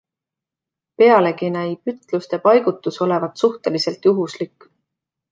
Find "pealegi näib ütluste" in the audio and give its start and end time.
1.01-2.39